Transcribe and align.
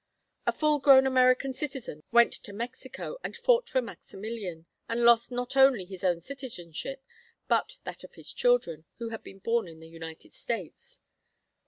A 0.47 0.51
full 0.51 0.79
grown 0.79 1.05
American 1.05 1.53
citizen 1.53 2.01
went 2.11 2.33
to 2.33 2.53
Mexico 2.53 3.19
and 3.23 3.37
fought 3.37 3.69
for 3.69 3.83
Maximilian, 3.83 4.65
and 4.89 5.05
lost 5.05 5.31
not 5.31 5.55
only 5.55 5.85
his 5.85 6.03
own 6.03 6.19
citizenship, 6.19 7.03
but 7.47 7.77
that 7.83 8.03
of 8.03 8.15
his 8.15 8.33
children, 8.33 8.85
who 8.97 9.09
had 9.09 9.21
been 9.23 9.37
born 9.37 9.67
in 9.67 9.79
the 9.79 9.87
United 9.87 10.33
States. 10.33 11.01